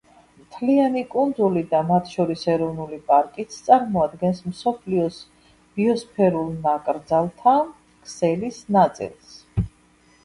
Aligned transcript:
მთლიანი 0.43 1.01
კუნძული 1.09 1.61
და 1.73 1.81
მათ 1.89 2.07
შორის 2.13 2.45
ეროვნული 2.53 2.97
პარკიც 3.11 3.57
წარმოადგენს 3.67 4.41
მსოფლიოს 4.53 5.21
ბიოსფერულ 5.77 6.51
ნაკრძალთა 6.67 7.57
ქსელის 8.09 8.61
ნაწილს. 8.79 9.41